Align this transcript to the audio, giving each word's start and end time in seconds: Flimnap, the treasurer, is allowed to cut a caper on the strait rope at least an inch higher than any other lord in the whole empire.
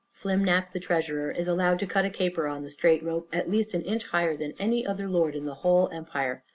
Flimnap, 0.19 0.71
the 0.71 0.79
treasurer, 0.79 1.29
is 1.29 1.47
allowed 1.47 1.77
to 1.77 1.85
cut 1.85 2.05
a 2.05 2.09
caper 2.09 2.47
on 2.47 2.63
the 2.63 2.71
strait 2.71 3.03
rope 3.03 3.29
at 3.31 3.51
least 3.51 3.75
an 3.75 3.83
inch 3.83 4.07
higher 4.07 4.35
than 4.35 4.55
any 4.57 4.83
other 4.83 5.07
lord 5.07 5.35
in 5.35 5.45
the 5.45 5.53
whole 5.61 5.89
empire. 5.93 6.43